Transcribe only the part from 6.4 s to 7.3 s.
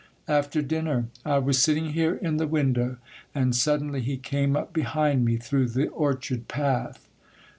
path.